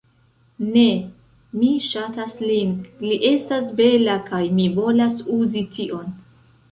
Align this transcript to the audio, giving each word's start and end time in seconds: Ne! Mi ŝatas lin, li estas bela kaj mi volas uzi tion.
Ne! 0.75 0.83
Mi 1.63 1.67
ŝatas 1.87 2.33
lin, 2.51 2.71
li 3.03 3.19
estas 3.29 3.69
bela 3.81 4.15
kaj 4.31 4.39
mi 4.61 4.65
volas 4.81 5.21
uzi 5.37 5.63
tion. 5.77 6.11